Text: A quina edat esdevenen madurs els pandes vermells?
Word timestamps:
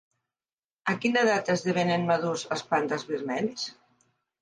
A 0.93 0.95
quina 1.03 1.21
edat 1.27 1.53
esdevenen 1.55 2.09
madurs 2.09 2.49
els 2.59 2.67
pandes 2.75 3.09
vermells? 3.15 3.73